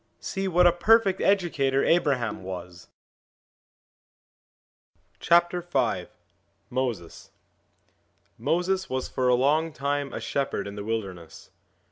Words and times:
See 0.19 0.47
what 0.47 0.65
a 0.65 0.71
perfect 0.71 1.21
educator 1.21 1.83
Abraham 1.83 2.41
was! 2.41 2.87
MOSES 6.71 7.29
MOSES 8.39 8.89
was 8.89 9.07
for 9.07 9.27
a 9.27 9.35
long 9.35 9.71
time 9.71 10.11
a 10.11 10.19
shepherd 10.19 10.65
in 10.67 10.73
the 10.73 10.83
wilder 10.83 11.13
ness. 11.13 11.51